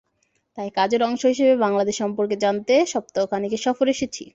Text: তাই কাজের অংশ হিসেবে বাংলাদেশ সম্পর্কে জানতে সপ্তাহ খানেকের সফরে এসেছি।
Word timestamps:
তাই 0.57 0.69
কাজের 0.77 1.01
অংশ 1.03 1.21
হিসেবে 1.25 1.53
বাংলাদেশ 1.57 1.95
সম্পর্কে 1.97 2.35
জানতে 2.37 2.73
সপ্তাহ 2.93 3.23
খানেকের 3.31 3.61
সফরে 3.65 3.91
এসেছি। 3.91 4.23